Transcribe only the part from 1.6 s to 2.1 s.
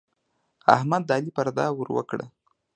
ور